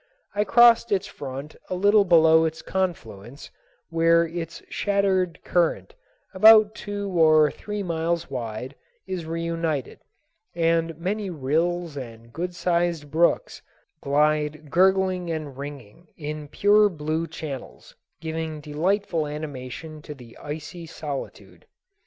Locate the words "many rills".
10.97-11.97